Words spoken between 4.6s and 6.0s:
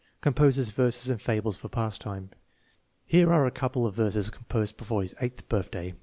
before his eighth birthday.